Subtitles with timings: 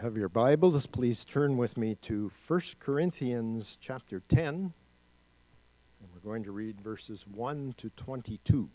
[0.00, 4.54] have your Bibles, please turn with me to 1 Corinthians chapter 10.
[4.54, 4.72] And
[6.14, 8.70] we're going to read verses 1 to 22.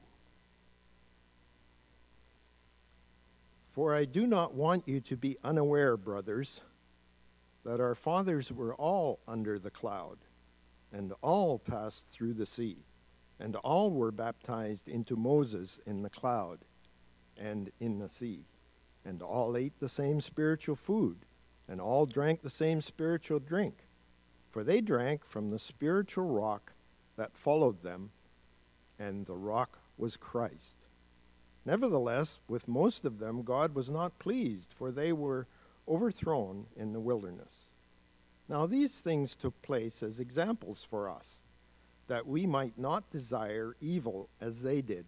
[3.65, 6.61] For I do not want you to be unaware, brothers,
[7.63, 10.19] that our fathers were all under the cloud,
[10.91, 12.85] and all passed through the sea,
[13.39, 16.59] and all were baptized into Moses in the cloud
[17.35, 18.45] and in the sea
[19.05, 21.19] and all ate the same spiritual food,
[21.67, 23.87] and all drank the same spiritual drink.
[24.49, 26.73] For they drank from the spiritual rock
[27.15, 28.11] that followed them,
[28.97, 30.77] and the rock was Christ.
[31.65, 35.47] Nevertheless, with most of them God was not pleased, for they were
[35.87, 37.67] overthrown in the wilderness.
[38.47, 41.43] Now these things took place as examples for us,
[42.07, 45.07] that we might not desire evil as they did.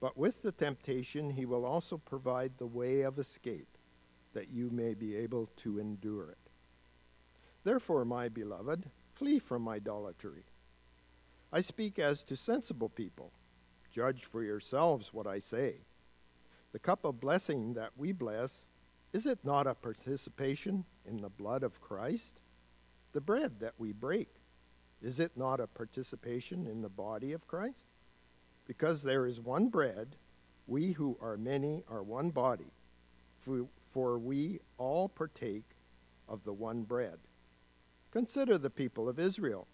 [0.00, 3.76] but with the temptation, he will also provide the way of escape,
[4.32, 6.38] that you may be able to endure it.
[7.64, 10.44] Therefore, my beloved, flee from idolatry.
[11.52, 13.32] I speak as to sensible people.
[13.90, 15.78] Judge for yourselves what I say.
[16.72, 18.66] The cup of blessing that we bless,
[19.12, 22.40] is it not a participation in the blood of Christ?
[23.12, 24.28] The bread that we break,
[25.00, 27.86] is it not a participation in the body of Christ?
[28.68, 30.14] Because there is one bread,
[30.68, 32.70] we who are many are one body,
[33.84, 35.64] for we all partake
[36.28, 37.18] of the one bread.
[38.12, 39.66] Consider the people of Israel.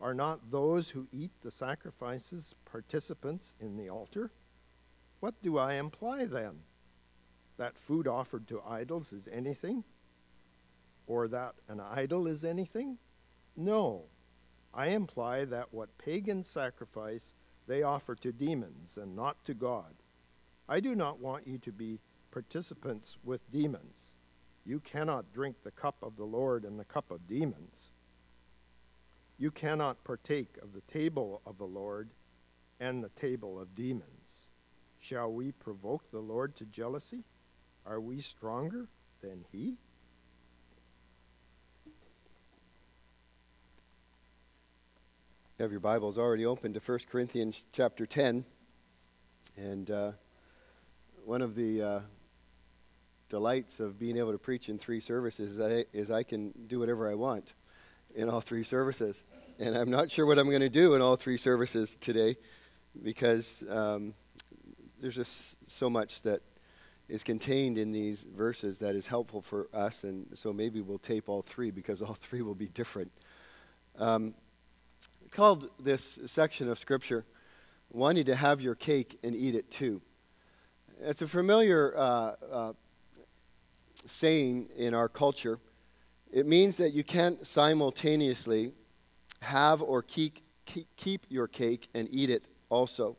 [0.00, 4.32] Are not those who eat the sacrifices participants in the altar?
[5.20, 6.64] What do I imply then?
[7.56, 9.84] That food offered to idols is anything?
[11.06, 12.98] Or that an idol is anything?
[13.56, 14.06] No.
[14.74, 17.36] I imply that what pagans sacrifice
[17.66, 19.94] they offer to demons and not to God.
[20.68, 24.14] I do not want you to be participants with demons.
[24.64, 27.92] You cannot drink the cup of the Lord and the cup of demons.
[29.38, 32.10] You cannot partake of the table of the Lord
[32.80, 34.50] and the table of demons.
[34.98, 37.24] Shall we provoke the Lord to jealousy?
[37.84, 38.88] Are we stronger
[39.20, 39.76] than he?
[45.60, 48.44] Have your Bibles already open to 1 Corinthians chapter 10.
[49.56, 50.12] And uh,
[51.24, 52.00] one of the uh,
[53.28, 56.80] delights of being able to preach in three services is, I, is I can do
[56.80, 57.52] whatever I want
[58.16, 59.22] in all three services.
[59.60, 62.36] And I'm not sure what I'm going to do in all three services today
[63.00, 64.14] because um,
[65.00, 66.42] there's just so much that
[67.08, 70.02] is contained in these verses that is helpful for us.
[70.02, 73.12] And so maybe we'll tape all three because all three will be different.
[74.00, 74.34] Um,
[75.34, 77.24] called this section of Scripture
[77.90, 80.00] wanting to have your cake and eat it too.
[81.00, 82.72] It's a familiar uh, uh,
[84.06, 85.58] saying in our culture.
[86.32, 88.74] It means that you can't simultaneously
[89.40, 90.38] have or keep,
[90.96, 93.16] keep your cake and eat it also.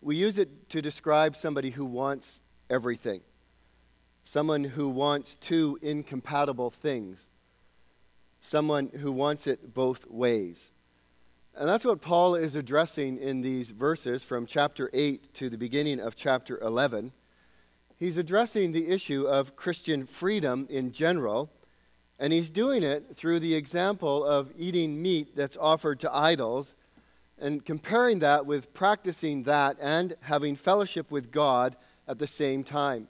[0.00, 2.40] We use it to describe somebody who wants
[2.70, 3.20] everything,
[4.22, 7.28] someone who wants two incompatible things,
[8.40, 10.70] someone who wants it both ways.
[11.56, 16.00] And that's what Paul is addressing in these verses from chapter 8 to the beginning
[16.00, 17.12] of chapter 11.
[17.96, 21.52] He's addressing the issue of Christian freedom in general,
[22.18, 26.74] and he's doing it through the example of eating meat that's offered to idols
[27.38, 31.76] and comparing that with practicing that and having fellowship with God
[32.08, 33.06] at the same time.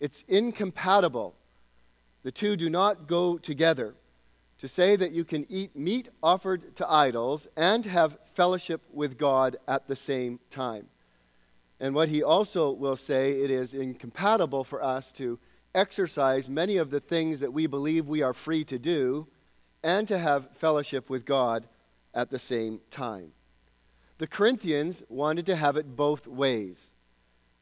[0.00, 1.36] It's incompatible.
[2.24, 3.94] The two do not go together
[4.60, 9.56] to say that you can eat meat offered to idols and have fellowship with God
[9.66, 10.86] at the same time.
[11.80, 15.38] And what he also will say, it is incompatible for us to
[15.74, 19.26] exercise many of the things that we believe we are free to do
[19.82, 21.66] and to have fellowship with God
[22.12, 23.32] at the same time.
[24.18, 26.90] The Corinthians wanted to have it both ways.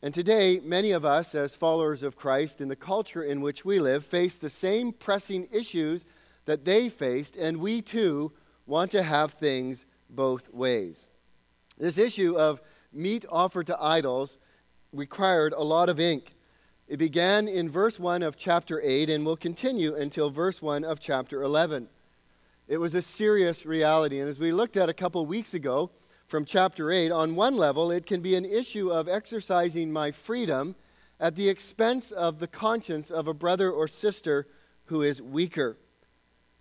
[0.02, 3.78] And today, many of us, as followers of Christ in the culture in which we
[3.78, 6.04] live, face the same pressing issues
[6.48, 8.32] that they faced, and we too
[8.64, 11.06] want to have things both ways.
[11.76, 14.38] This issue of meat offered to idols
[14.90, 16.34] required a lot of ink.
[16.88, 21.00] It began in verse 1 of chapter 8 and will continue until verse 1 of
[21.00, 21.86] chapter 11.
[22.66, 24.18] It was a serious reality.
[24.18, 25.90] And as we looked at a couple weeks ago
[26.28, 30.76] from chapter 8, on one level, it can be an issue of exercising my freedom
[31.20, 34.46] at the expense of the conscience of a brother or sister
[34.86, 35.76] who is weaker.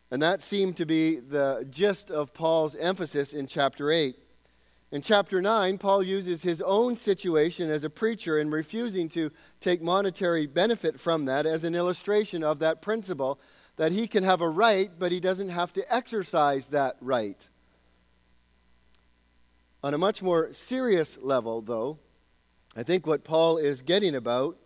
[0.10, 4.18] And that seemed to be the gist of Paul's emphasis in chapter 8.
[4.90, 9.82] In chapter 9, Paul uses his own situation as a preacher in refusing to take
[9.82, 13.38] monetary benefit from that as an illustration of that principle
[13.76, 17.50] that he can have a right, but he doesn't have to exercise that right.
[19.84, 22.00] On a much more serious level, though,
[22.76, 24.58] I think what Paul is getting about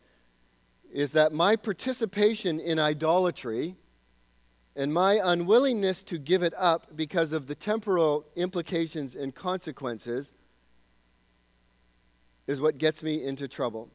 [0.91, 3.75] is that my participation in idolatry
[4.75, 10.33] and my unwillingness to give it up because of the temporal implications and consequences
[12.47, 13.89] is what gets me into trouble.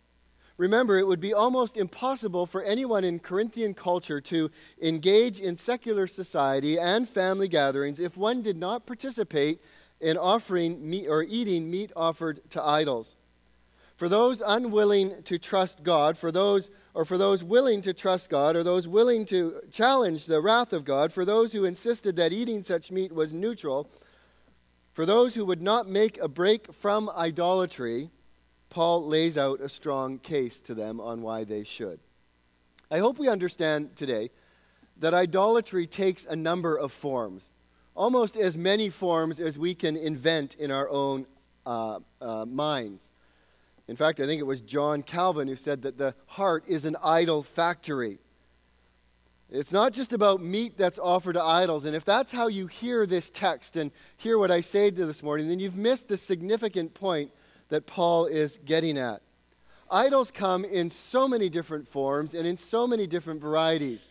[0.58, 4.50] Remember, it would be almost impossible for anyone in Corinthian culture to
[4.80, 9.60] engage in secular society and family gatherings if one did not participate
[10.00, 13.16] in offering meat or eating meat offered to idols.
[13.96, 18.56] For those unwilling to trust God, for those or for those willing to trust God,
[18.56, 22.62] or those willing to challenge the wrath of God, for those who insisted that eating
[22.62, 23.90] such meat was neutral,
[24.94, 28.08] for those who would not make a break from idolatry,
[28.70, 32.00] Paul lays out a strong case to them on why they should.
[32.90, 34.30] I hope we understand today
[34.96, 37.50] that idolatry takes a number of forms,
[37.94, 41.26] almost as many forms as we can invent in our own
[41.66, 43.10] uh, uh, minds.
[43.88, 46.96] In fact, I think it was John Calvin who said that the heart is an
[47.02, 48.18] idol factory.
[49.48, 51.84] It's not just about meat that's offered to idols.
[51.84, 55.22] And if that's how you hear this text and hear what I say to this
[55.22, 57.30] morning, then you've missed the significant point
[57.68, 59.22] that Paul is getting at.
[59.88, 64.08] Idols come in so many different forms and in so many different varieties.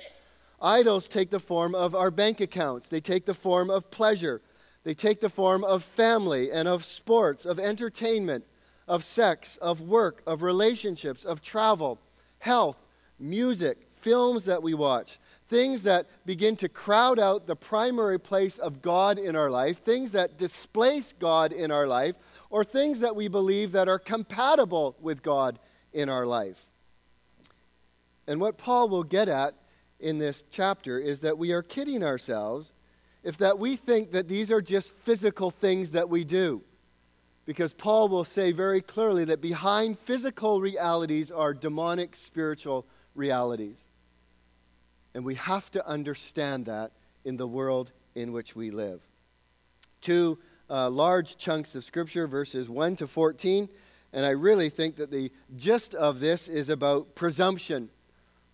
[0.62, 4.42] Idols take the form of our bank accounts, they take the form of pleasure,
[4.86, 8.46] they take the form of family and of sports, of entertainment
[8.88, 12.00] of sex, of work, of relationships, of travel,
[12.40, 12.78] health,
[13.20, 18.82] music, films that we watch, things that begin to crowd out the primary place of
[18.82, 22.16] God in our life, things that displace God in our life,
[22.50, 25.60] or things that we believe that are compatible with God
[25.94, 26.66] in our life.
[28.28, 29.56] And what Paul will get at
[30.00, 32.72] in this chapter is that we are kidding ourselves
[33.24, 36.62] if that we think that these are just physical things that we do
[37.46, 43.80] because Paul will say very clearly that behind physical realities are demonic spiritual realities.
[45.14, 46.92] And we have to understand that
[47.24, 49.02] in the world in which we live.
[50.02, 50.40] Two
[50.70, 53.70] uh, large chunks of Scripture, verses 1 to 14.
[54.14, 57.90] And I really think that the gist of this is about presumption.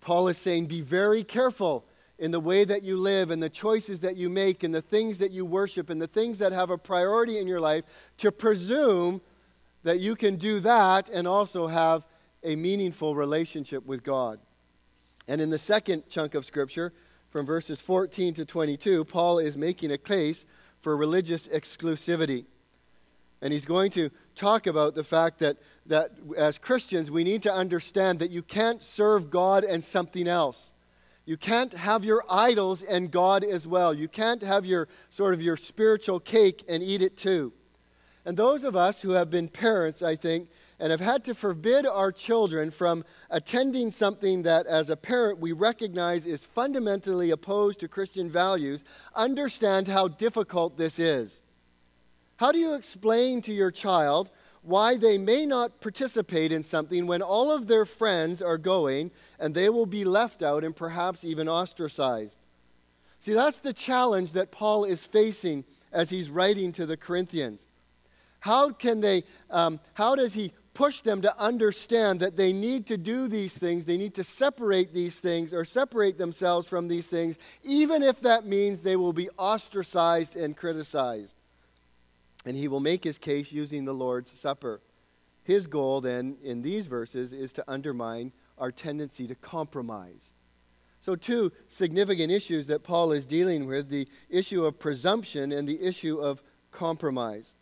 [0.02, 1.86] Paul is saying, be very careful
[2.22, 5.18] in the way that you live and the choices that you make and the things
[5.18, 7.84] that you worship and the things that have a priority in your life
[8.20, 9.20] to presume
[9.82, 12.06] that you can do that and also have
[12.44, 14.40] a meaningful relationship with God.
[15.28, 16.94] And in the second chunk of Scripture,
[17.32, 20.46] from verses 14 to 22, Paul is making a case
[20.80, 22.46] for religious exclusivity.
[23.42, 25.58] And he's going to talk about the fact that,
[25.88, 30.72] that as Christians, we need to understand that you can't serve God and something else.
[31.26, 33.94] You can't have your idols and God as well.
[33.94, 37.54] You can't have your sort of your spiritual cake and eat it too.
[38.26, 40.50] And those of us who have been parents, I think,
[40.80, 45.52] and have had to forbid our children from attending something that, as a parent, we
[45.52, 48.84] recognize is fundamentally opposed to Christian values,
[49.16, 51.40] understand how difficult this is.
[52.38, 54.32] How do you explain to your child
[54.64, 59.56] why they may not participate in something when all of their friends are going and
[59.56, 62.38] they will be left out and perhaps even ostracized.
[63.20, 67.66] See, that's the challenge that Paul is facing as he's writing to the Corinthians.
[68.40, 72.98] How can they, um, how does he push them to understand that they need to
[72.98, 77.38] do these things, they need to separate these things or separate themselves from these things,
[77.64, 81.36] even if that means they will be ostracized and criticized?
[82.46, 84.82] And he will make his case using the Lord's Supper.
[85.44, 90.34] His goal, then, in these verses, is to undermine our tendency to compromise.
[91.00, 95.82] So, two significant issues that Paul is dealing with the issue of presumption and the
[95.82, 97.54] issue of compromise.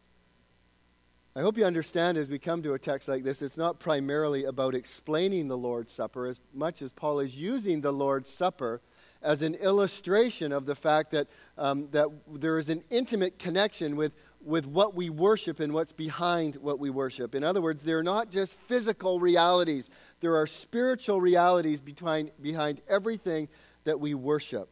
[1.35, 4.43] I hope you understand as we come to a text like this, it's not primarily
[4.43, 8.81] about explaining the Lord's Supper as much as Paul is using the Lord's Supper
[9.21, 14.11] as an illustration of the fact that, um, that there is an intimate connection with,
[14.41, 17.35] with what we worship and what's behind what we worship.
[17.35, 19.89] In other words, they're not just physical realities,
[20.21, 23.47] there are spiritual realities behind, behind everything
[23.83, 24.69] that we worship.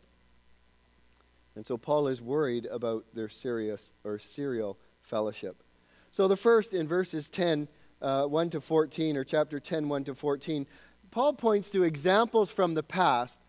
[1.55, 5.63] And so Paul is worried about their serious or serial fellowship.
[6.11, 7.67] So the first in verses 10,
[8.01, 10.67] uh, 1 to 14, or chapter 10, 1 to 14,
[11.11, 13.41] Paul points to examples from the past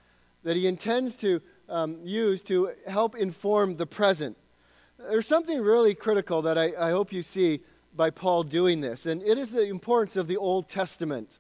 [0.43, 4.37] that he intends to um, use to help inform the present.
[4.99, 7.61] There's something really critical that I, I hope you see
[7.95, 11.39] by Paul doing this, and it is the importance of the Old Testament.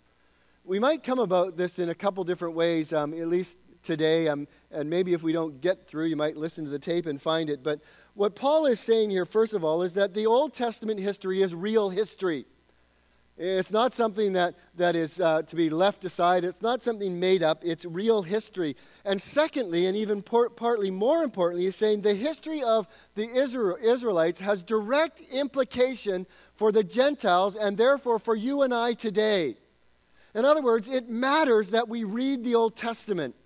[0.65, 4.47] We might come about this in a couple different ways, um, at least today, um,
[4.71, 7.51] and maybe if we don't get through, you might listen to the tape and find
[7.51, 7.65] it.
[7.65, 7.81] But
[8.15, 11.53] what Paul is saying here, first of all, is that the Old Testament history is
[11.53, 12.47] real history.
[13.41, 16.43] It's not something that, that is uh, to be left aside.
[16.43, 17.63] It's not something made up.
[17.65, 18.77] It's real history.
[19.05, 23.79] And secondly, and even por- partly more importantly, he's saying the history of the Israel-
[23.81, 26.27] Israelites has direct implication
[26.57, 29.57] for the Gentiles and therefore for you and I today.
[30.35, 33.37] In other words, it matters that we read the Old Testament.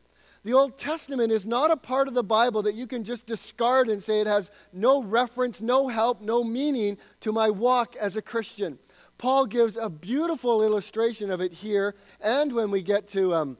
[0.42, 3.88] The Old Testament is not a part of the Bible that you can just discard
[3.88, 8.22] and say it has no reference, no help, no meaning to my walk as a
[8.22, 8.78] Christian.
[9.22, 13.56] Paul gives a beautiful illustration of it here, and when we get to, um,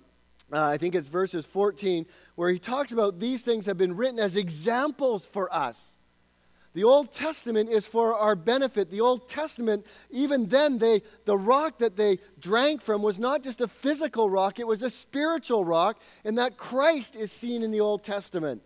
[0.53, 2.05] uh, I think it's verses 14,
[2.35, 5.97] where he talks about these things have been written as examples for us.
[6.75, 8.91] The Old Testament is for our benefit.
[8.91, 13.61] The Old Testament, even then, they, the rock that they drank from was not just
[13.61, 17.79] a physical rock, it was a spiritual rock, and that Christ is seen in the
[17.79, 18.63] Old Testament.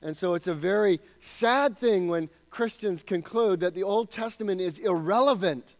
[0.00, 4.78] And so it's a very sad thing when Christians conclude that the Old Testament is
[4.78, 5.74] irrelevant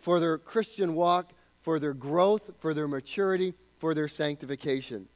[0.00, 5.08] for their Christian walk, for their growth, for their maturity, for their sanctification.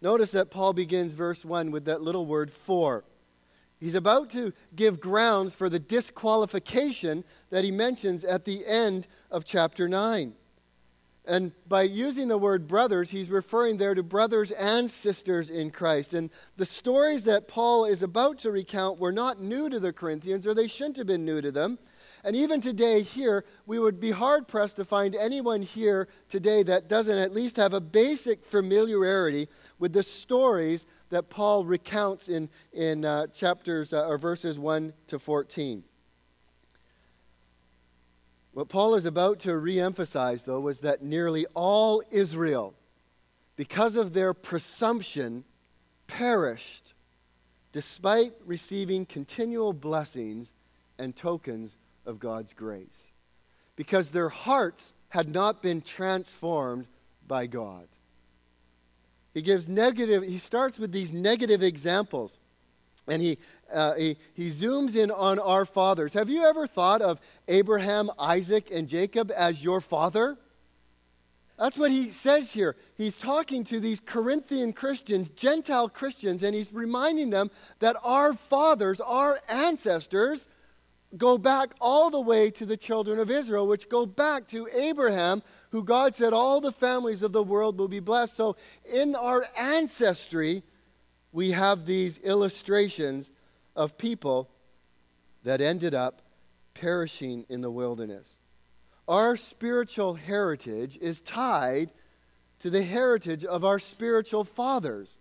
[0.00, 3.04] Notice that Paul begins verse 1 with that little word for.
[3.78, 9.44] He's about to give grounds for the disqualification that he mentions at the end of
[9.44, 10.34] chapter 9.
[11.24, 16.14] And by using the word brothers, he's referring there to brothers and sisters in Christ.
[16.14, 20.46] And the stories that Paul is about to recount were not new to the Corinthians,
[20.46, 21.78] or they shouldn't have been new to them.
[22.24, 26.88] And even today, here, we would be hard pressed to find anyone here today that
[26.88, 29.48] doesn't at least have a basic familiarity
[29.80, 35.18] with the stories that Paul recounts in, in uh, chapters uh, or verses 1 to
[35.18, 35.82] 14.
[38.52, 42.74] What Paul is about to reemphasize, though, was that nearly all Israel,
[43.56, 45.44] because of their presumption,
[46.06, 46.92] perished
[47.72, 50.52] despite receiving continual blessings
[50.98, 51.74] and tokens
[52.06, 53.10] of God's grace.
[53.76, 56.86] Because their hearts had not been transformed
[57.26, 57.86] by God.
[59.34, 62.36] He gives negative, he starts with these negative examples.
[63.08, 63.38] And he,
[63.72, 66.14] uh, he, he zooms in on our fathers.
[66.14, 70.38] Have you ever thought of Abraham, Isaac, and Jacob as your father?
[71.58, 72.76] That's what he says here.
[72.96, 79.00] He's talking to these Corinthian Christians, Gentile Christians, and he's reminding them that our fathers,
[79.00, 80.46] our ancestors,
[81.16, 85.42] go back all the way to the children of Israel, which go back to Abraham,
[85.70, 88.34] who God said all the families of the world will be blessed.
[88.36, 88.56] So
[88.90, 90.62] in our ancestry,
[91.32, 93.30] we have these illustrations
[93.76, 94.50] of people
[95.44, 96.22] that ended up
[96.74, 98.28] perishing in the wilderness.
[99.08, 101.90] Our spiritual heritage is tied
[102.60, 105.18] to the heritage of our spiritual fathers,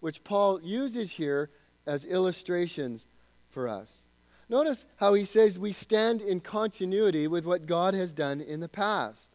[0.00, 1.50] which Paul uses here
[1.86, 3.06] as illustrations
[3.48, 4.04] for us.
[4.50, 8.68] Notice how he says we stand in continuity with what God has done in the
[8.68, 9.30] past.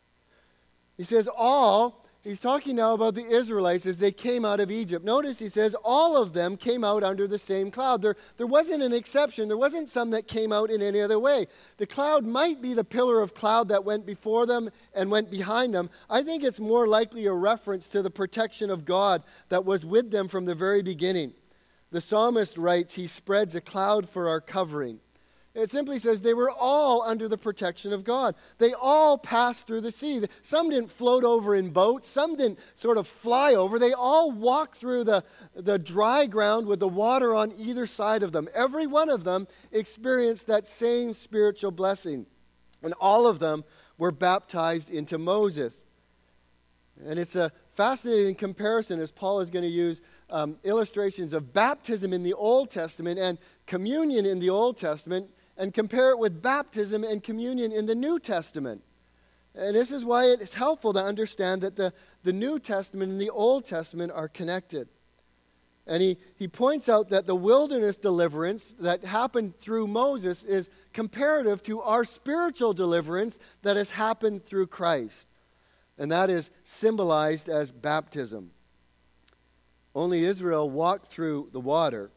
[0.97, 5.05] He says, all, he's talking now about the Israelites as they came out of Egypt.
[5.05, 8.01] Notice he says, all of them came out under the same cloud.
[8.01, 9.47] There, there wasn't an exception.
[9.47, 11.47] There wasn't some that came out in any other way.
[11.77, 15.73] The cloud might be the pillar of cloud that went before them and went behind
[15.73, 15.89] them.
[16.09, 20.11] I think it's more likely a reference to the protection of God that was with
[20.11, 21.33] them from the very beginning.
[21.91, 24.99] The psalmist writes, He spreads a cloud for our covering.
[25.55, 28.35] It simply says they were all under the protection of God.
[28.57, 30.21] They all passed through the sea.
[30.41, 33.79] Some didn't float over in boats, some didn't sort of fly over.
[33.79, 35.23] They all walked through the,
[35.55, 38.49] the dry ground with the water on either side of them.
[38.53, 42.25] Every one of them experienced that same spiritual blessing.
[42.83, 43.63] And all of them
[43.97, 45.83] were baptized into Moses.
[47.05, 52.11] And it's a fascinating comparison as Paul is going to use um, illustrations of baptism
[52.11, 57.03] in the Old Testament and communion in the Old Testament and compare it with baptism
[57.03, 58.83] and communion in the New Testament.
[59.53, 61.93] And this is why it's helpful to understand that the,
[62.23, 64.89] the New Testament and the Old Testament are connected.
[65.87, 71.61] And he, he points out that the wilderness deliverance that happened through Moses is comparative
[71.63, 75.27] to our spiritual deliverance that has happened through Christ.
[75.97, 78.51] And that is symbolized as baptism.
[79.93, 82.11] Only Israel walked through the water.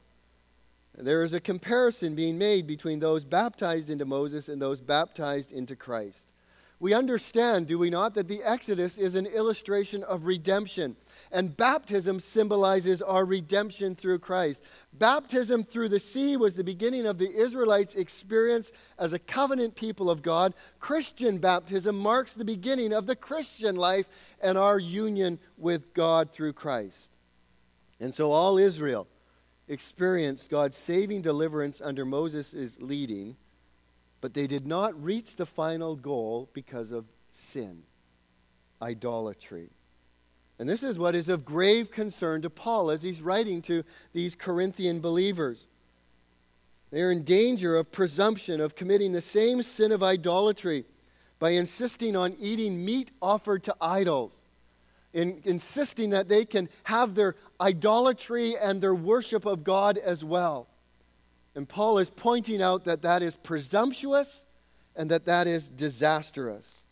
[1.00, 5.76] There is a comparison being made between those baptized into Moses and those baptized into
[5.76, 6.32] Christ.
[6.80, 10.96] We understand, do we not, that the Exodus is an illustration of redemption.
[11.32, 14.62] And baptism symbolizes our redemption through Christ.
[14.92, 20.10] Baptism through the sea was the beginning of the Israelites' experience as a covenant people
[20.10, 20.54] of God.
[20.78, 24.08] Christian baptism marks the beginning of the Christian life
[24.40, 27.16] and our union with God through Christ.
[28.00, 29.08] And so all Israel
[29.68, 33.36] experienced God's saving deliverance under Moses' leading,
[34.20, 37.82] but they did not reach the final goal because of sin,
[38.82, 39.70] idolatry.
[40.58, 44.34] And this is what is of grave concern to Paul as he's writing to these
[44.34, 45.66] Corinthian believers.
[46.90, 50.84] They are in danger of presumption, of committing the same sin of idolatry
[51.38, 54.37] by insisting on eating meat offered to idols,
[55.12, 60.68] in insisting that they can have their idolatry and their worship of God as well.
[61.54, 64.44] And Paul is pointing out that that is presumptuous
[64.94, 66.84] and that that is disastrous.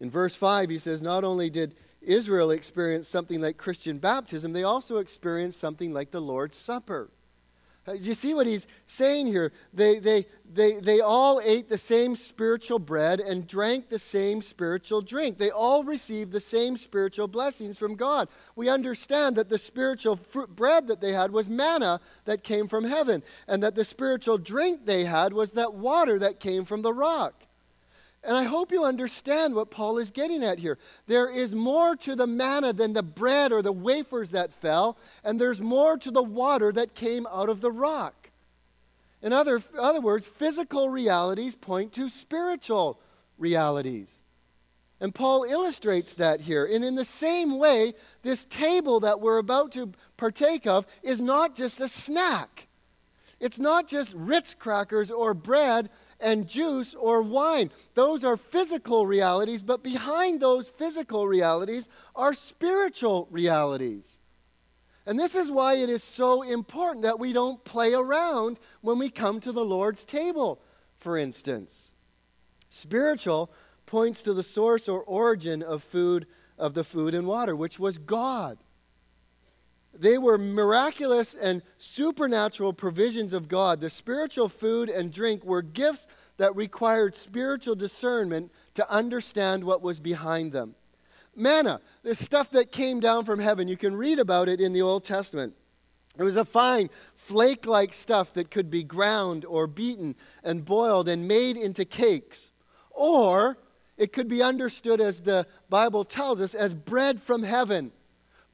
[0.00, 4.62] In verse 5, he says, Not only did Israel experience something like Christian baptism, they
[4.62, 7.10] also experienced something like the Lord's Supper.
[7.86, 9.52] Uh, do you see what he's saying here?
[9.72, 15.00] They, they, they, they all ate the same spiritual bread and drank the same spiritual
[15.00, 15.38] drink.
[15.38, 18.28] They all received the same spiritual blessings from God.
[18.54, 22.84] We understand that the spiritual fruit, bread that they had was manna that came from
[22.84, 26.92] heaven, and that the spiritual drink they had was that water that came from the
[26.92, 27.44] rock.
[28.22, 30.78] And I hope you understand what Paul is getting at here.
[31.06, 35.40] There is more to the manna than the bread or the wafers that fell, and
[35.40, 38.30] there's more to the water that came out of the rock.
[39.22, 43.00] In other, other words, physical realities point to spiritual
[43.38, 44.20] realities.
[45.00, 46.66] And Paul illustrates that here.
[46.66, 51.54] And in the same way, this table that we're about to partake of is not
[51.54, 52.68] just a snack.
[53.40, 55.88] It's not just Ritz crackers or bread
[56.20, 57.70] and juice or wine.
[57.94, 64.20] Those are physical realities, but behind those physical realities are spiritual realities.
[65.06, 69.10] And this is why it is so important that we don't play around when we
[69.10, 70.60] come to the Lord's table,
[70.98, 71.90] for instance.
[72.68, 73.50] Spiritual
[73.86, 76.26] points to the source or origin of food
[76.58, 78.58] of the food and water, which was God.
[79.92, 83.80] They were miraculous and supernatural provisions of God.
[83.80, 90.00] The spiritual food and drink were gifts that required spiritual discernment to understand what was
[90.00, 90.74] behind them.
[91.36, 94.82] Manna, the stuff that came down from heaven, you can read about it in the
[94.82, 95.54] Old Testament.
[96.18, 101.08] It was a fine, flake like stuff that could be ground or beaten and boiled
[101.08, 102.52] and made into cakes.
[102.90, 103.58] Or
[103.96, 107.92] it could be understood, as the Bible tells us, as bread from heaven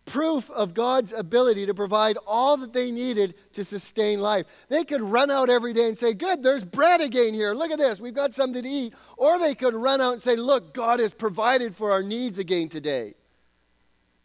[0.07, 4.47] proof of God's ability to provide all that they needed to sustain life.
[4.69, 7.53] They could run out every day and say, Good, there's bread again here.
[7.53, 8.01] Look at this.
[8.01, 8.95] We've got something to eat.
[9.16, 12.69] Or they could run out and say, Look, God has provided for our needs again
[12.69, 13.14] today.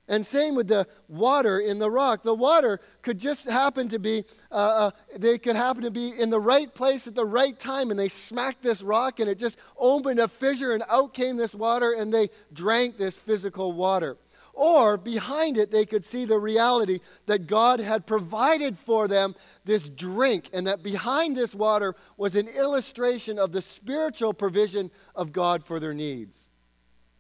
[0.08, 2.24] And same with the water in the rock.
[2.24, 6.30] The water could just happen to be, uh, uh, they could happen to be in
[6.30, 9.58] the right place at the right time, and they smacked this rock, and it just
[9.78, 14.18] opened a fissure, and out came this water, and they drank this physical water.
[14.54, 19.36] Or behind it, they could see the reality that God had provided for them
[19.66, 25.32] this drink, and that behind this water was an illustration of the spiritual provision of
[25.32, 26.50] God for their needs.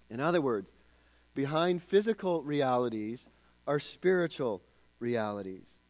[0.09, 0.71] In other words,
[1.33, 3.27] behind physical realities
[3.65, 4.61] are spiritual
[4.99, 5.80] realities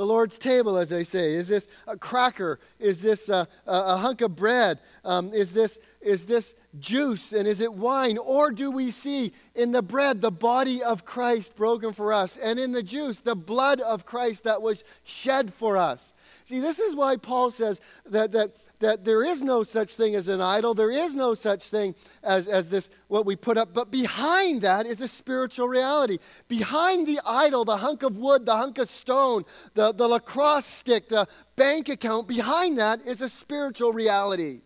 [0.00, 1.34] the Lord's table, as they say?
[1.34, 2.58] Is this a cracker?
[2.78, 4.78] Is this a, a, a hunk of bread?
[5.04, 7.34] Um, is, this, is this juice?
[7.34, 8.16] And is it wine?
[8.16, 12.58] Or do we see in the bread the body of Christ broken for us, and
[12.58, 16.14] in the juice the blood of Christ that was shed for us?
[16.46, 20.28] See, this is why Paul says that, that that there is no such thing as
[20.28, 20.74] an idol.
[20.74, 23.72] There is no such thing as, as this, what we put up.
[23.72, 26.18] But behind that is a spiritual reality.
[26.48, 31.08] Behind the idol, the hunk of wood, the hunk of stone, the, the lacrosse stick,
[31.08, 34.62] the bank account, behind that is a spiritual reality.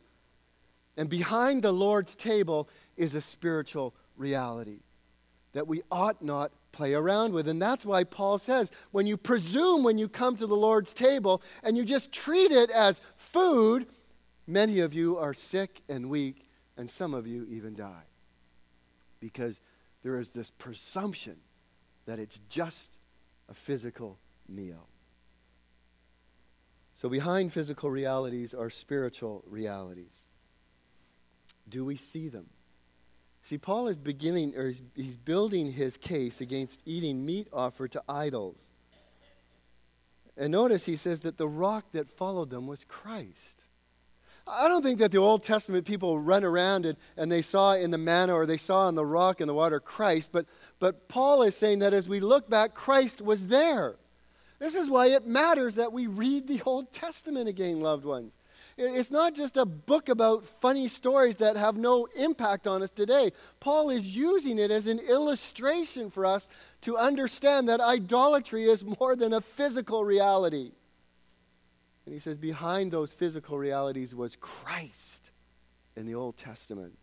[0.97, 4.79] And behind the Lord's table is a spiritual reality
[5.55, 7.49] that we ought not play around with.
[7.49, 11.43] And that's why Paul says when you presume when you come to the Lord's table
[11.63, 13.87] and you just treat it as food,
[14.47, 18.05] many of you are sick and weak, and some of you even die.
[19.21, 19.61] Because
[20.03, 21.37] there is this presumption
[22.07, 22.99] that it's just
[23.49, 24.89] a physical meal.
[26.97, 30.27] So, behind physical realities are spiritual realities.
[31.69, 32.47] Do we see them?
[33.43, 38.63] See, Paul is beginning, or he's building his case against eating meat offered to idols.
[40.37, 43.64] And notice he says that the rock that followed them was Christ.
[44.47, 47.91] I don't think that the Old Testament people run around and, and they saw in
[47.91, 50.47] the manna or they saw in the rock and the water Christ, but,
[50.79, 53.97] but Paul is saying that as we look back, Christ was there.
[54.59, 58.33] This is why it matters that we read the Old Testament again, loved ones.
[58.77, 63.31] It's not just a book about funny stories that have no impact on us today.
[63.61, 66.49] Paul is using it as an illustration for us
[66.83, 70.73] to understand that idolatry is more than a physical reality.
[72.05, 75.31] And he says, behind those physical realities was Christ
[75.97, 76.99] in the Old Testament.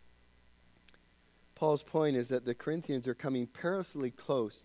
[1.56, 4.64] Paul's point is that the Corinthians are coming perilously close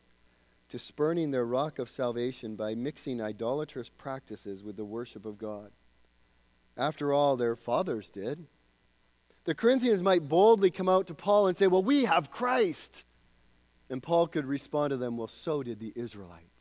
[0.68, 5.70] to spurning their rock of salvation by mixing idolatrous practices with the worship of God.
[6.76, 8.46] After all, their fathers did.
[9.44, 13.04] The Corinthians might boldly come out to Paul and say, Well, we have Christ.
[13.88, 16.55] And Paul could respond to them, Well, so did the Israelites.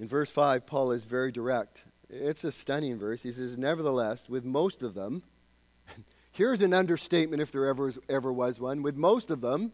[0.00, 1.84] In verse 5, Paul is very direct.
[2.08, 3.22] It's a stunning verse.
[3.22, 5.22] He says, Nevertheless, with most of them,
[6.32, 9.72] here's an understatement if there ever, ever was one, with most of them,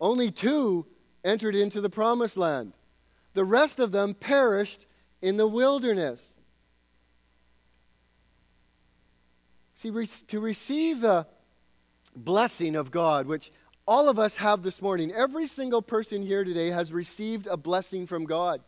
[0.00, 0.84] only two
[1.24, 2.72] entered into the promised land.
[3.34, 4.86] The rest of them perished
[5.22, 6.34] in the wilderness.
[9.74, 9.92] See,
[10.26, 11.28] to receive the
[12.16, 13.52] blessing of God, which
[13.86, 18.08] all of us have this morning, every single person here today has received a blessing
[18.08, 18.60] from God.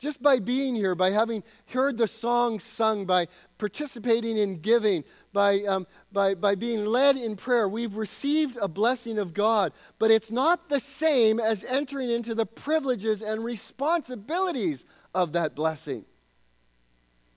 [0.00, 5.60] Just by being here, by having heard the song sung, by participating in giving, by,
[5.64, 9.74] um, by, by being led in prayer, we've received a blessing of God.
[9.98, 16.06] But it's not the same as entering into the privileges and responsibilities of that blessing.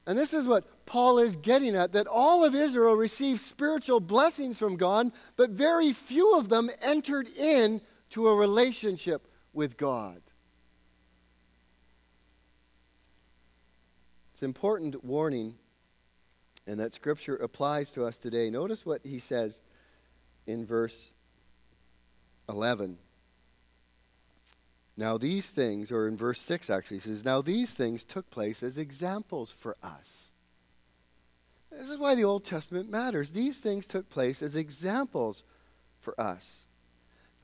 [0.08, 4.58] And this is what Paul is getting at that all of Israel received spiritual blessings
[4.58, 10.21] from God, but very few of them entered in to a relationship with God.
[14.34, 15.56] It's an important warning,
[16.65, 18.50] and that scripture applies to us today.
[18.50, 19.62] Notice what he says
[20.48, 21.13] in verse
[22.50, 22.98] 11.
[24.98, 28.78] Now, these things, or in verse 6 actually, says, Now these things took place as
[28.78, 30.32] examples for us.
[31.72, 33.32] This is why the Old Testament matters.
[33.32, 35.43] These things took place as examples
[36.00, 36.67] for us,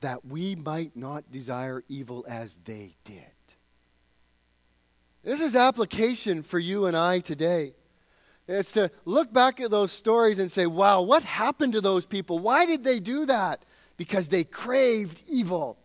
[0.00, 3.29] that we might not desire evil as they did.
[5.22, 7.74] This is application for you and I today.
[8.48, 12.38] It's to look back at those stories and say, wow, what happened to those people?
[12.38, 13.62] Why did they do that?
[13.96, 15.78] Because they craved evil.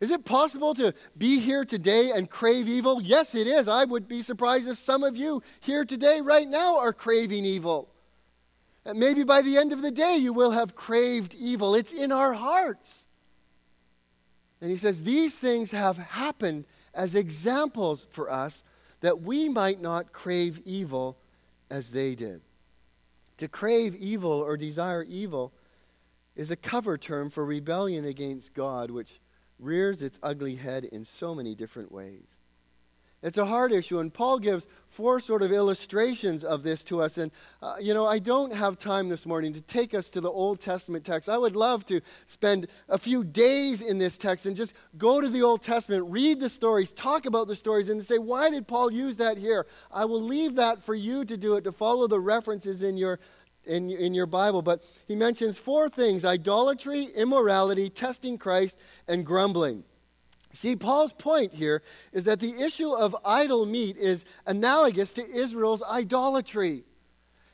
[0.00, 3.02] Is it possible to be here today and crave evil?
[3.02, 3.66] Yes, it is.
[3.66, 7.88] I would be surprised if some of you here today, right now, are craving evil.
[8.84, 11.74] And maybe by the end of the day, you will have craved evil.
[11.74, 13.08] It's in our hearts.
[14.60, 18.62] And he says, These things have happened as examples for us
[19.00, 21.16] that we might not crave evil
[21.70, 22.40] as they did.
[23.38, 25.52] To crave evil or desire evil
[26.34, 29.20] is a cover term for rebellion against God, which
[29.58, 32.37] rears its ugly head in so many different ways.
[33.20, 37.18] It's a hard issue, and Paul gives four sort of illustrations of this to us.
[37.18, 40.30] And, uh, you know, I don't have time this morning to take us to the
[40.30, 41.28] Old Testament text.
[41.28, 45.28] I would love to spend a few days in this text and just go to
[45.28, 48.92] the Old Testament, read the stories, talk about the stories, and say, why did Paul
[48.92, 49.66] use that here?
[49.90, 53.18] I will leave that for you to do it, to follow the references in your
[53.64, 59.84] in, in your Bible, but he mentions four things idolatry, immorality, testing Christ, and grumbling.
[60.52, 61.82] See, Paul's point here
[62.12, 66.84] is that the issue of idol meat is analogous to Israel's idolatry.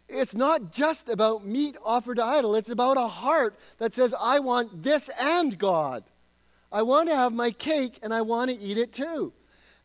[0.08, 4.38] It's not just about meat offered to idol, it's about a heart that says, I
[4.38, 6.04] want this and God.
[6.70, 9.32] I want to have my cake and I want to eat it too.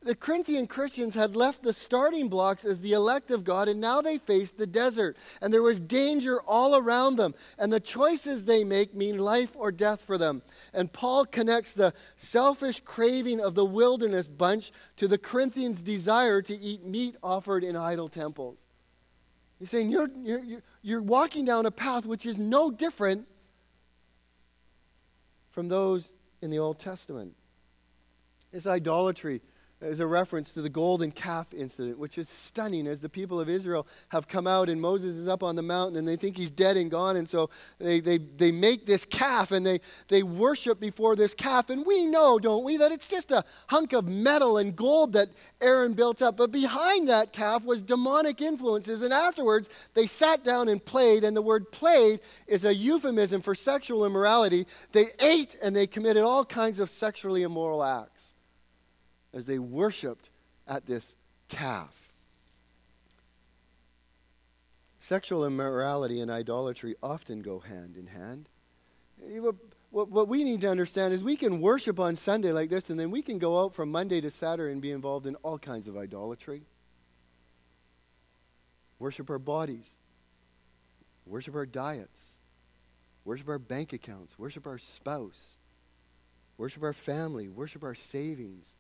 [0.01, 4.01] The Corinthian Christians had left the starting blocks as the elect of God, and now
[4.01, 5.17] they faced the desert.
[5.41, 7.35] And there was danger all around them.
[7.57, 10.41] And the choices they make mean life or death for them.
[10.73, 16.57] And Paul connects the selfish craving of the wilderness bunch to the Corinthians' desire to
[16.57, 18.57] eat meat offered in idol temples.
[19.59, 23.27] He's saying you're, you're, you're walking down a path which is no different
[25.51, 26.09] from those
[26.41, 27.33] in the Old Testament.
[28.53, 29.41] This idolatry
[29.81, 33.47] is a reference to the golden calf incident, which is stunning as the people of
[33.47, 36.51] Israel have come out and Moses is up on the mountain and they think he's
[36.51, 37.15] dead and gone.
[37.15, 41.69] And so they, they, they make this calf and they, they worship before this calf.
[41.69, 45.29] And we know, don't we, that it's just a hunk of metal and gold that
[45.61, 46.35] Aaron built up.
[46.35, 49.01] But behind that calf was demonic influences.
[49.01, 51.23] And afterwards, they sat down and played.
[51.23, 54.67] And the word played is a euphemism for sexual immorality.
[54.91, 58.28] They ate and they committed all kinds of sexually immoral acts
[59.33, 60.29] as they worshiped
[60.67, 61.15] at this
[61.47, 61.93] calf.
[64.99, 68.49] Sexual immorality and idolatry often go hand in hand.
[69.91, 72.99] What, what, we need to understand is we can worship on Sunday like this, and
[72.99, 75.87] then we can go out from Monday to Saturday and be involved in all kinds
[75.87, 76.61] of idolatry.
[78.99, 79.89] Worship our bodies,
[81.25, 82.21] worship our diets,
[83.25, 85.57] worship our bank accounts, worship our spouse,
[86.57, 88.75] worship our family, worship our savings,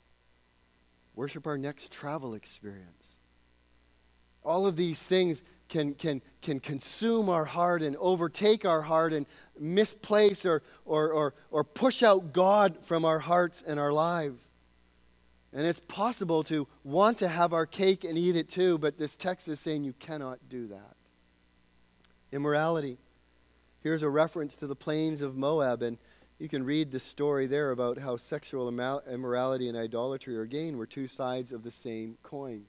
[1.19, 3.17] worship our next travel experience.
[4.41, 9.25] All of these things can, can, can consume our heart and overtake our heart and
[9.59, 14.49] misplace or, or, or, or push out God from our hearts and our lives.
[15.51, 19.17] And it's possible to want to have our cake and eat it too, but this
[19.17, 20.95] text is saying you cannot do that.
[22.31, 22.97] Immorality.
[23.83, 25.97] Here's a reference to the plains of Moab, and
[26.39, 30.85] you can read the story there about how sexual immorality and idolatry, or again, were
[30.85, 32.63] two sides of the same coin.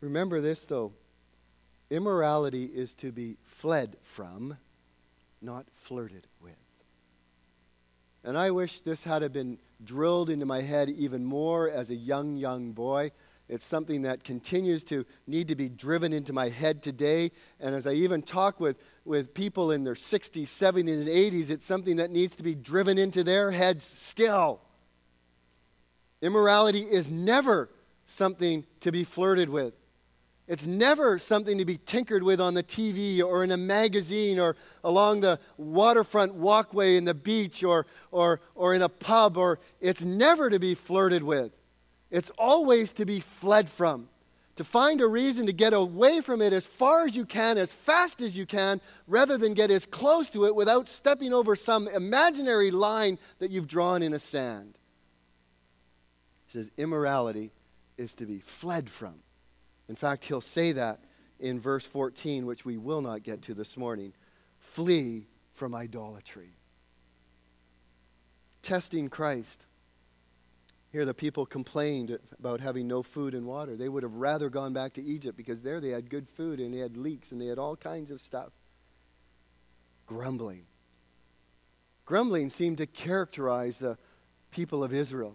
[0.00, 0.92] Remember this, though
[1.90, 4.56] immorality is to be fled from,
[5.42, 6.54] not flirted with.
[8.24, 12.36] And I wish this had been drilled into my head even more as a young,
[12.36, 13.10] young boy.
[13.48, 17.30] It's something that continues to need to be driven into my head today.
[17.60, 21.66] And as I even talk with, with people in their 60s, 70s, and 80s, it's
[21.66, 24.60] something that needs to be driven into their heads still.
[26.20, 27.68] Immorality is never
[28.06, 29.74] something to be flirted with.
[30.48, 34.56] It's never something to be tinkered with on the TV or in a magazine or
[34.84, 40.02] along the waterfront walkway in the beach or, or, or in a pub, or it's
[40.02, 41.52] never to be flirted with.
[42.10, 44.08] It's always to be fled from.
[44.62, 47.72] To find a reason to get away from it as far as you can, as
[47.72, 51.88] fast as you can, rather than get as close to it without stepping over some
[51.88, 54.78] imaginary line that you've drawn in a sand.
[56.46, 57.50] He says, immorality
[57.98, 59.14] is to be fled from.
[59.88, 61.00] In fact, he'll say that
[61.40, 64.12] in verse 14, which we will not get to this morning.
[64.60, 66.50] Flee from idolatry.
[68.62, 69.66] Testing Christ.
[70.92, 73.76] Here, the people complained about having no food and water.
[73.76, 76.72] They would have rather gone back to Egypt because there they had good food and
[76.72, 78.50] they had leeks and they had all kinds of stuff.
[80.06, 80.64] Grumbling.
[82.04, 83.96] Grumbling seemed to characterize the
[84.50, 85.34] people of Israel.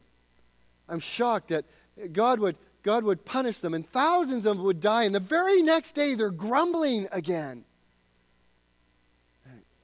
[0.88, 1.66] I'm shocked that
[2.14, 5.64] God would, God would punish them and thousands of them would die, and the very
[5.64, 7.66] next day they're grumbling again.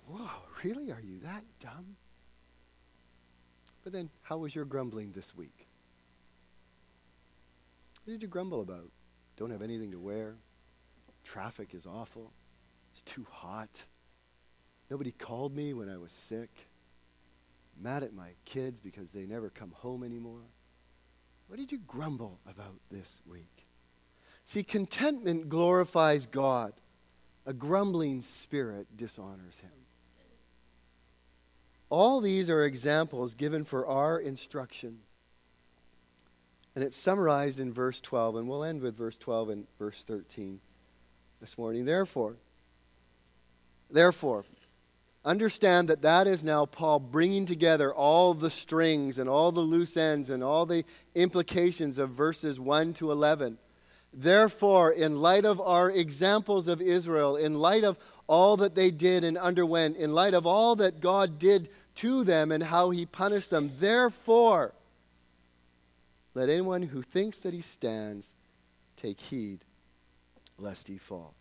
[0.08, 0.30] Whoa,
[0.64, 0.92] really?
[0.92, 1.96] Are you that dumb?
[3.84, 5.63] But then, how was your grumbling this week?
[8.04, 8.90] What did you grumble about?
[9.38, 10.36] Don't have anything to wear.
[11.24, 12.32] Traffic is awful.
[12.92, 13.84] It's too hot.
[14.90, 16.50] Nobody called me when I was sick.
[17.80, 20.42] Mad at my kids because they never come home anymore.
[21.48, 23.66] What did you grumble about this week?
[24.46, 26.74] See, contentment glorifies God.
[27.46, 29.72] A grumbling spirit dishonors him.
[31.90, 35.00] All these are examples given for our instruction.
[36.76, 40.60] And it's summarized in verse 12, and we'll end with verse 12 and verse 13
[41.40, 41.86] this morning.
[41.86, 42.36] Therefore,
[43.92, 44.46] therefore,
[45.24, 49.96] understand that that is now Paul bringing together all the strings and all the loose
[49.96, 50.84] ends and all the
[51.14, 53.58] implications of verses 1 to 11.
[54.12, 59.24] Therefore, in light of our examples of Israel, in light of all that they did
[59.24, 63.50] and underwent, in light of all that God did to them and how he punished
[63.50, 64.74] them, therefore,
[66.34, 68.34] let anyone who thinks that he stands
[68.98, 69.60] take heed
[70.58, 71.34] lest he fall.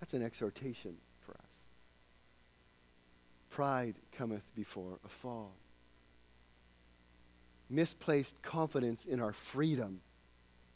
[0.00, 1.64] That's an exhortation for us.
[3.50, 5.52] Pride cometh before a fall.
[7.70, 10.00] Misplaced confidence in our freedom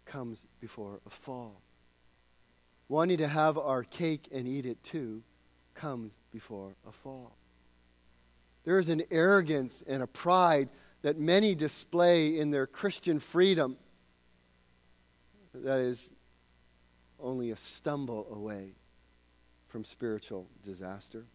[0.04, 1.60] comes before a fall.
[2.88, 5.22] Wanting to have our cake and eat it too
[5.74, 7.32] comes before a fall.
[8.64, 10.68] There is an arrogance and a pride
[11.02, 13.76] that many display in their Christian freedom
[15.52, 16.10] that is
[17.20, 18.74] only a stumble away
[19.68, 21.26] from spiritual disaster.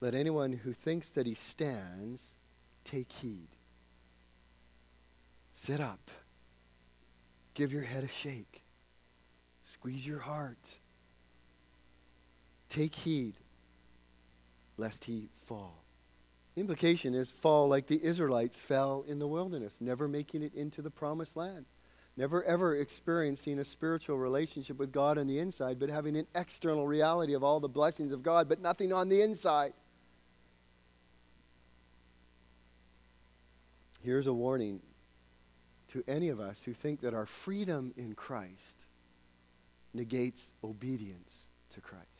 [0.00, 2.22] Let anyone who thinks that he stands
[2.84, 3.48] take heed.
[5.52, 6.10] Sit up.
[7.54, 8.62] Give your head a shake.
[9.62, 10.58] Squeeze your heart.
[12.68, 13.34] Take heed
[14.76, 15.85] lest he fall.
[16.56, 20.90] Implication is fall like the Israelites fell in the wilderness, never making it into the
[20.90, 21.66] promised land.
[22.16, 26.86] Never ever experiencing a spiritual relationship with God on the inside, but having an external
[26.86, 29.74] reality of all the blessings of God, but nothing on the inside.
[34.02, 34.80] Here's a warning
[35.88, 38.76] to any of us who think that our freedom in Christ
[39.92, 42.15] negates obedience to Christ.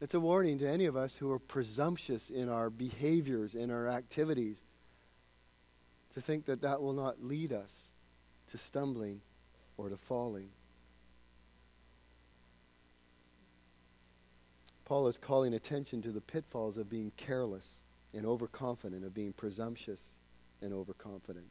[0.00, 3.88] It's a warning to any of us who are presumptuous in our behaviors, in our
[3.88, 4.58] activities,
[6.14, 7.88] to think that that will not lead us
[8.50, 9.22] to stumbling
[9.78, 10.50] or to falling.
[14.84, 17.80] Paul is calling attention to the pitfalls of being careless
[18.14, 20.16] and overconfident, of being presumptuous
[20.62, 21.46] and overconfident.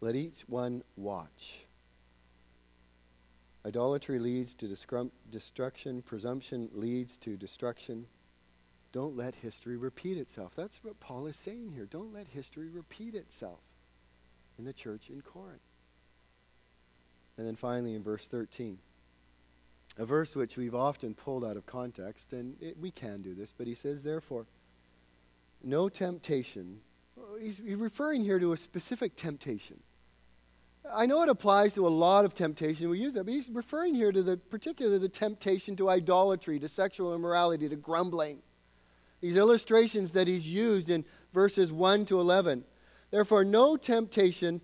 [0.00, 1.65] Let each one watch.
[3.66, 8.06] Idolatry leads to destruction, presumption leads to destruction.
[8.92, 10.52] Don't let history repeat itself.
[10.54, 11.84] That's what Paul is saying here.
[11.84, 13.58] Don't let history repeat itself
[14.56, 15.60] in the church in Corinth.
[17.36, 18.78] And then finally in verse 13,
[19.98, 23.52] a verse which we've often pulled out of context, and it, we can do this,
[23.56, 24.46] but he says, Therefore,
[25.64, 26.80] no temptation.
[27.40, 29.80] He's referring here to a specific temptation.
[30.92, 32.88] I know it applies to a lot of temptation.
[32.88, 36.68] We use that, but he's referring here to the particular the temptation to idolatry, to
[36.68, 38.38] sexual immorality, to grumbling.
[39.20, 42.64] These illustrations that he's used in verses 1 to 11.
[43.10, 44.60] Therefore, no temptation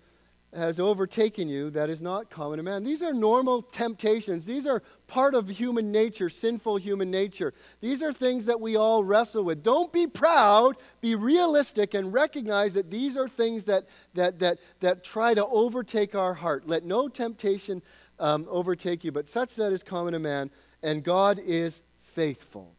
[0.55, 2.83] has overtaken you that is not common to man.
[2.83, 4.45] These are normal temptations.
[4.45, 7.53] These are part of human nature, sinful human nature.
[7.81, 9.63] These are things that we all wrestle with.
[9.63, 15.03] Don't be proud, be realistic, and recognize that these are things that, that, that, that
[15.03, 16.67] try to overtake our heart.
[16.67, 17.81] Let no temptation
[18.19, 22.73] um, overtake you, but such that is common to man, and God is faithful.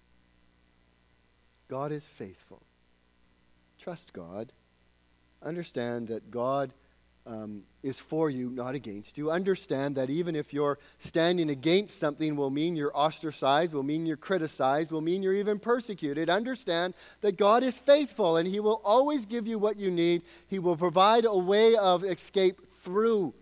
[1.69, 2.63] God is faithful.
[3.79, 4.53] Trust God.
[5.43, 6.73] Understand that God
[7.27, 9.31] um, is for you, not against you.
[9.31, 14.17] Understand that even if you're standing against something, will mean you're ostracized, will mean you're
[14.17, 16.29] criticized, will mean you're even persecuted.
[16.29, 20.23] Understand that God is faithful and He will always give you what you need.
[20.49, 23.35] He will provide a way of escape through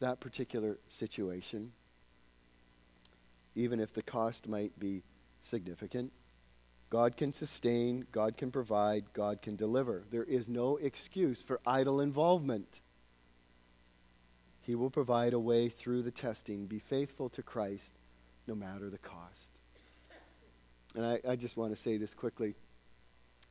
[0.00, 1.72] that particular situation,
[3.54, 5.02] even if the cost might be
[5.40, 6.12] significant.
[6.88, 10.04] God can sustain, God can provide, God can deliver.
[10.10, 12.80] There is no excuse for idol involvement.
[14.62, 16.66] He will provide a way through the testing.
[16.66, 17.90] Be faithful to Christ
[18.46, 19.48] no matter the cost.
[20.94, 22.54] And I, I just want to say this quickly.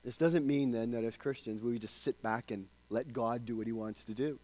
[0.04, 3.58] This doesn't mean then that as Christians we just sit back and let God do
[3.58, 4.40] what he wants to do.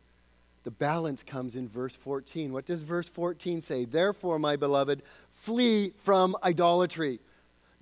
[0.63, 2.54] The balance comes in verse 14.
[2.54, 3.86] What does verse 14 say?
[3.86, 5.01] Therefore, my beloved,
[5.34, 7.19] flee from idolatry.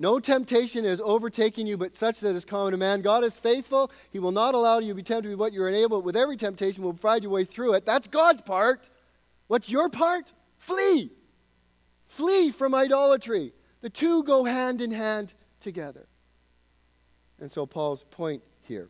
[0.02, 3.02] No temptation has overtaken you but such that is common to man.
[3.02, 3.92] God is faithful.
[4.12, 6.02] He will not allow you to be tempted with what you're unable.
[6.02, 7.86] With every temptation, will provide your way through it.
[7.86, 8.88] That's God's part.
[9.48, 10.32] What's your part?
[10.58, 11.12] Flee.
[12.08, 13.54] Flee from idolatry.
[13.82, 16.08] The two go hand in hand together.
[17.42, 18.88] And so Paul's point here,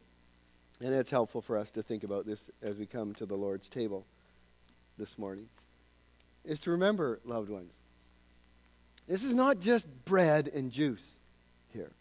[0.80, 3.67] and it's helpful for us to think about this as we come to the Lord's
[3.67, 4.06] table
[4.98, 5.50] this morning,
[6.45, 7.74] is to remember, loved ones,
[9.10, 11.17] this is not just bread and juice
[11.74, 11.91] here.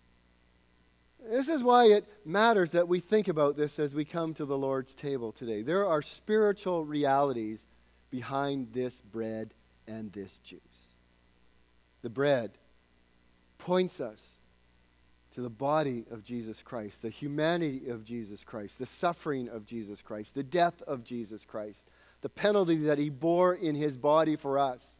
[1.30, 4.58] This is why it matters that we think about this as we come to the
[4.58, 5.62] Lord's table today.
[5.62, 7.66] There are spiritual realities
[8.10, 9.54] behind this bread
[9.86, 10.60] and this juice.
[12.02, 12.52] The bread
[13.56, 14.22] points us
[15.34, 20.02] to the body of Jesus Christ, the humanity of Jesus Christ, the suffering of Jesus
[20.02, 21.88] Christ, the death of Jesus Christ,
[22.20, 24.97] the penalty that he bore in his body for us.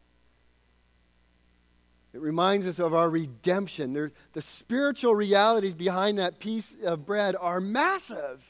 [2.13, 3.93] It reminds us of our redemption.
[3.93, 8.43] There, the spiritual realities behind that piece of bread are massive.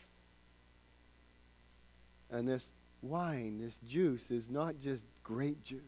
[2.31, 2.65] And this
[3.01, 5.81] wine, this juice, is not just grape juice.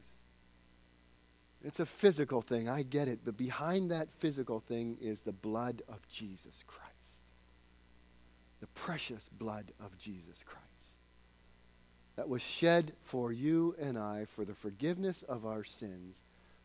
[1.64, 5.84] It's a physical thing, I get it, but behind that physical thing is the blood
[5.88, 6.90] of Jesus Christ.
[8.60, 10.66] The precious blood of Jesus Christ
[12.16, 16.18] that was shed for you and I for the forgiveness of our sins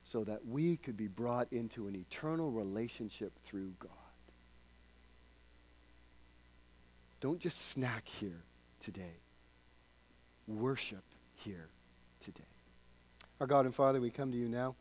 [0.06, 3.90] so that we could be brought into an eternal relationship through God.
[7.20, 8.44] Don't just snack here
[8.80, 9.16] today.
[10.46, 11.02] Worship
[11.34, 11.68] here
[12.20, 12.42] today.
[13.40, 14.76] Our God and Father, we come to you now.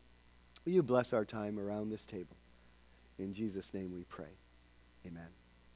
[0.64, 2.36] Will you bless our time around this table?
[3.18, 4.38] In Jesus' name we pray.
[5.06, 5.45] Amen.